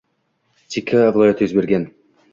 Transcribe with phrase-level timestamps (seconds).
[0.75, 1.89] chekka viloyatlarda yuz bergan